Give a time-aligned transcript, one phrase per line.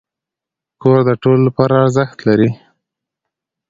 [0.81, 2.51] کور د ټولو لپاره ارزښت لري.